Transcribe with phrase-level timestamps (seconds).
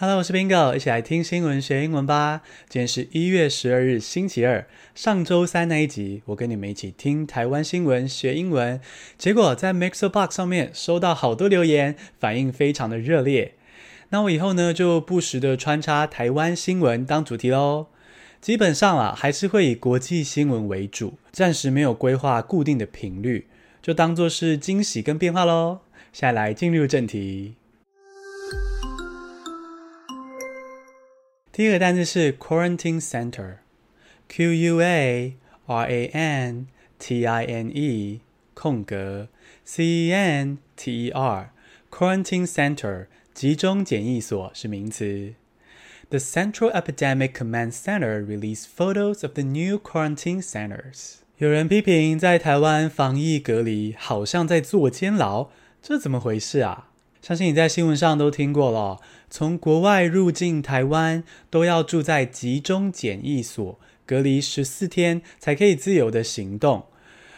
[0.00, 2.42] Hello，我是 Bingo，一起来听新闻学英文吧。
[2.68, 4.64] 今天是一月十二日，星期二。
[4.94, 8.80] 上周三那一集，我跟你们一起听台湾新闻学英文，
[9.18, 13.54] 结果在 Mixbox 上面收到好多留言，反应非常的热烈。
[14.10, 17.88] 那我以后呢，就不时的穿插台湾新闻当主题喽。
[18.40, 23.48] 基本上啊，还是会以国际新闻为主，暂时没有规划固定的频率，
[23.82, 25.80] 就当做是惊喜跟变化喽。
[26.12, 27.57] 下来进入正题。
[31.57, 36.65] 第一个单词是 quarantine center，Q U A R A N
[36.97, 38.21] T I N E
[38.55, 39.27] 空格
[39.63, 45.35] C E N T E R，quarantine center 集中检疫所是名词。
[46.09, 51.17] The Central Epidemic Command Center released photos of the new quarantine centers。
[51.37, 55.49] 有人批评在台湾防疫隔离好像在坐监牢，
[55.83, 56.89] 这怎么回事啊？
[57.20, 66.86] 相信你在新闻上都听过了，从国外入境台湾都要住在集中检疫所，隔离十四天才可以自由的行动。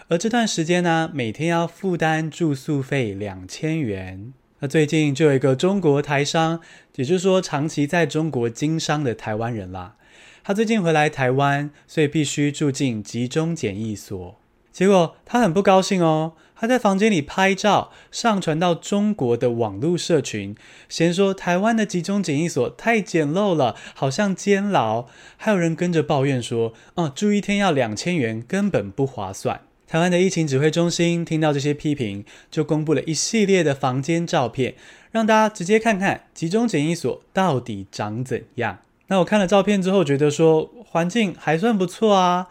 [0.09, 4.33] 而这段时间呢，每天要负担住宿费两千元。
[4.59, 6.61] 那最近就有一个中国台商，
[6.97, 9.97] 也就是说长期在中国经商的台湾人啦，
[10.45, 14.37] 他最近回来台湾，所以必须住进集中检疫所。
[14.71, 20.55] 结果他很不高兴哦，他在房间里拍照，上传到中国的网络社群，
[20.91, 25.07] 先说台湾的集中检疫所太简陋了，好像监牢。
[25.39, 29.63] 还有人跟着抱怨说，哦，住一天要两千元，根本不划算。
[29.89, 34.75] 台湾的疫情指挥中心听到这些批评，就公布了一系列的房间照片，
[35.13, 38.81] 让大家直接看看集中检疫所到底长怎样。
[39.07, 42.49] 那我看了照片之后，觉得说环境还算不错啊。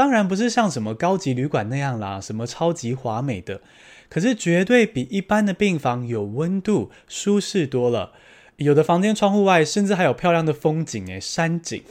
[0.00, 3.60] 当然不是像什么高级旅馆那样啦，什么超级华美的，
[4.08, 8.12] 可是绝对比一般的病房有温度、舒适多了。
[8.56, 11.82] 有的房间窗户外甚至还有漂亮的风景诶，山景。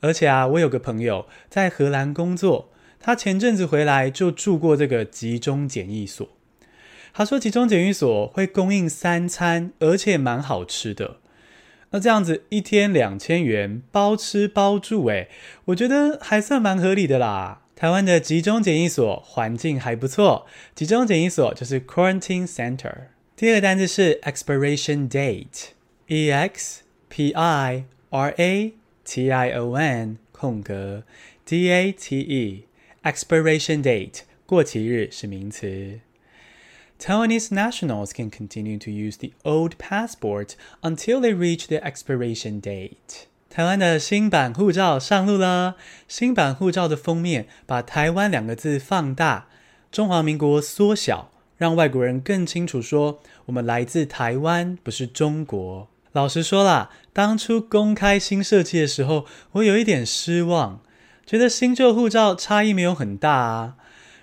[0.00, 6.26] 而且啊，我有个朋友在荷兰工作，他前阵子回来就住过这个集中检疫所。
[7.12, 11.18] 他说集中检疫所会供应三餐，而且蛮好吃的。
[11.90, 15.28] 那这样子一天两千元包吃包住，诶，
[15.66, 17.62] 我觉得还算蛮合理的啦。
[17.74, 22.94] 台湾的集中检疫所环境还不错，集中检疫所就是 quarantine center。
[23.36, 28.72] 第二个单字是 expiration date，e x p i r a
[29.04, 31.04] t i o n 空格
[31.44, 36.00] d a t e，expiration date 过期日是名词。
[36.98, 43.26] Taiwanese nationals can continue to use the old passport until they reach the expiration date.
[43.48, 45.76] 台湾的新版护照上路了。
[46.08, 49.46] 新版护照的封面把“台湾”两个字放大，
[49.92, 55.88] 中华民国缩小，让外国人更清楚说我们来自台湾，不是中国。
[56.12, 60.80] 老实说啦，当初公开新设计的时候，我有一点失望，
[61.24, 63.76] 觉得新旧护照差异没有很大啊。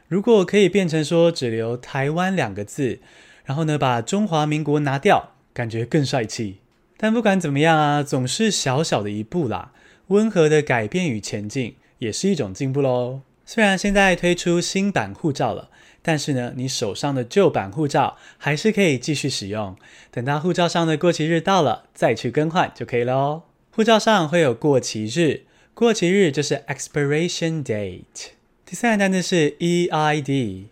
[0.07, 2.99] 如果可以变成说只留“台湾”两个字，
[3.43, 6.57] 然后呢，把中华民国拿掉，感觉更帅气。
[6.97, 9.71] 但不管怎么样啊，总是小小的一步啦。
[10.07, 13.21] 温和的改变与前进也是一种进步喽。
[13.45, 15.69] 虽然现在推出新版护照了，
[16.01, 19.75] 但是呢，你手上的旧版护照还是可以继续使用。
[20.11, 23.43] 等到护照上的过期日到了，再去更换就可以了哦。
[23.71, 28.29] 护照上会有过期日，过期日就是 expiration date。
[28.67, 30.69] 第三个单词是 EID，EID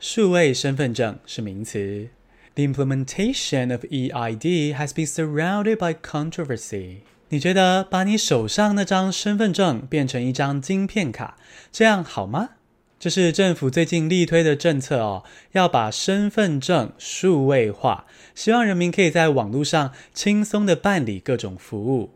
[0.00, 2.08] 数位身份证是名词。
[2.54, 7.00] The implementation of EID has been surrounded by controversy。
[7.28, 11.36] 你觉得把你手上那张身份证变成一张晶片卡，
[11.70, 12.52] 这样好吗？
[12.98, 22.12] 这是政府最近力推的政策哦，要把身份证数位化，希望人民可以在网络上轻松的办理各种服务。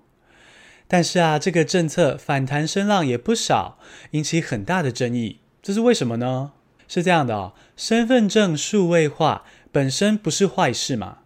[0.93, 3.78] 但是啊，这个政策反弹声浪也不少，
[4.11, 5.39] 引起很大的争议。
[5.62, 6.51] 这是为什么呢？
[6.89, 11.19] 是这样的哦，身份证数位化本身不是坏事嘛，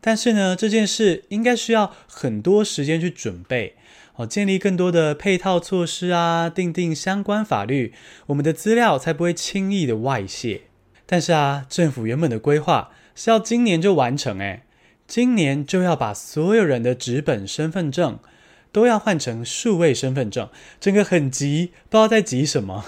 [0.00, 3.76] 但是呢，这件事应该需要很多时间去准备，
[4.16, 7.92] 哦，建立更多的配套措施啊，订定相关法律，
[8.28, 10.62] 我们的资料才不会轻易的外泄。
[11.04, 14.62] 但是啊，政府原本的规划是要今年就完成，诶，
[15.06, 18.18] 今年就要把所有人的纸本身份证。
[18.74, 20.48] 都要换成数位身份证，
[20.80, 22.84] 整个很急，不知道在急什么。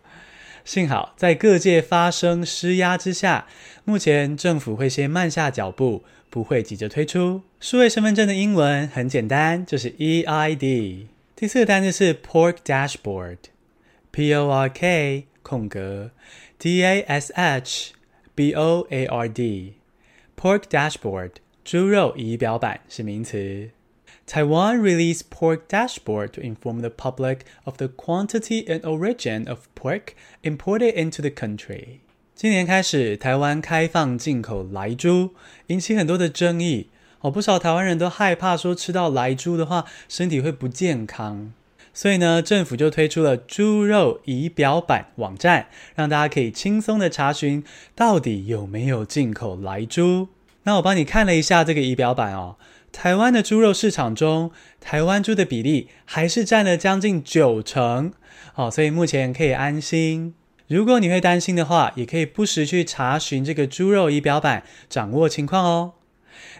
[0.62, 3.46] 幸好在各界发声施压之下，
[3.84, 11.06] 目前政府会先慢下脚步，不会急着推出数位身份证的英文很简单，就是 EID。
[11.34, 16.10] 第四个单词是 Pork Dashboard，P O R K 空格
[16.58, 17.92] D A S H
[18.34, 21.30] B O A R D，Pork Dashboard
[21.64, 23.70] 猪肉仪表板是名词。
[24.26, 30.94] Taiwan released pork dashboard to inform the public of the quantity and origin of pork imported
[30.94, 32.00] into the country.
[32.34, 35.30] 今年开始，台湾开放进口莱猪，
[35.68, 36.88] 引起很多的争议。
[37.20, 41.52] 哦，不少台湾人都害怕说吃到莱猪的话，身体会不健康。
[41.94, 47.64] 所以呢，政府就推出了猪肉仪表板网站，让大家可以轻松的查询
[47.94, 50.28] 到底有没有进口莱猪。
[50.64, 52.56] 那我帮你看了一下这个仪表板哦，
[52.96, 54.50] 台湾的猪肉市场中，
[54.80, 58.14] 台湾猪的比例还是占了将近九成，
[58.54, 60.34] 哦，所以目前可以安心。
[60.66, 65.92] 如果你会担心的话，也可以不时去查询这个猪肉仪表板，掌握情况哦。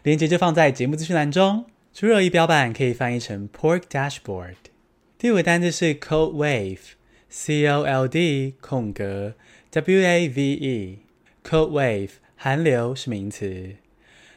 [0.02, 1.64] 链接就放在节目资讯栏中。
[1.94, 4.56] 猪肉仪表板可以翻译成 Pork Dashboard。
[5.16, 9.32] 第五个单字是 Cold Wave，C O L D 空格
[9.70, 10.98] W A V E。
[11.42, 13.76] Cold Wave 寒流是名词。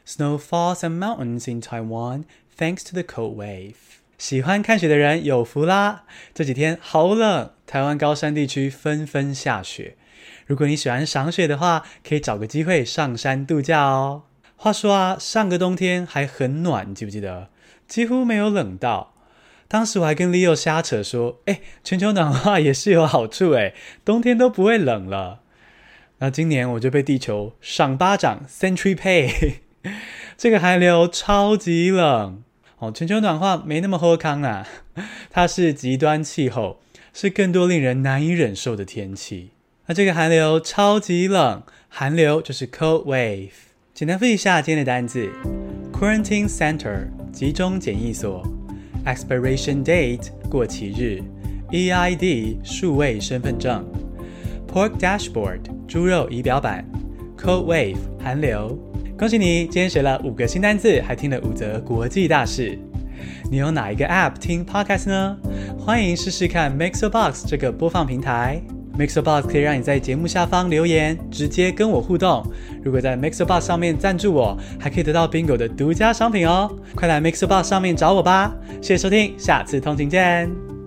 [0.09, 2.25] Snow falls on mountains in Taiwan
[2.57, 3.75] thanks to the cold wave。
[4.17, 6.01] 喜欢看雪的人有福啦！
[6.33, 9.97] 这几天好冷，台湾高山地区纷纷下雪。
[10.47, 14.23] 如果你喜欢赏雪的话，可以找个机会上山度假哦。
[14.55, 17.49] 话说啊，上个冬天还很暖，你记不记得？
[17.87, 19.13] 几乎没有冷到。
[19.67, 25.41] 当时我还跟 Leo 瞎扯说：“哎，全球暖化也是有好处哎，冬天都不会冷了。”
[26.17, 29.68] 那今年我就被地球赏巴掌，Century Pay。
[30.37, 32.43] 这个寒流超级冷。
[32.79, 34.65] 哦，全球暖化没那么好康啊，
[35.29, 36.77] 它是极端气候，
[37.13, 39.51] 是更多令人难以忍受的天气。
[39.87, 43.49] 那这个寒流超级冷，寒流就是 cold wave。
[43.93, 45.29] 简单复习一下今天的单字
[45.91, 48.41] ：quarantine center 集中检疫所
[49.05, 51.21] ，expiration date 过期日
[51.71, 53.85] ，EID 数位身份证
[54.71, 56.89] ，pork dashboard 猪肉仪表板
[57.37, 58.88] ，cold wave 寒流。
[59.19, 62.79] 恭喜你，今天学了五个新单字，还听了五则国际大事。
[63.51, 65.37] 你用哪一个 App 听 Podcast 呢？
[65.77, 68.61] 欢迎试试看 MixerBox 这个播放平台。
[68.97, 72.49] MixerBox 可以让你在节目下方留言，直接跟我互动。
[72.81, 76.73] 如果在 MixerBox 上面赞助我，还可以得到 Bingo 的独家商品哦。
[76.95, 78.55] 快来 MixerBox 上面找我吧！
[78.81, 80.78] 谢谢收听，下次通勤见。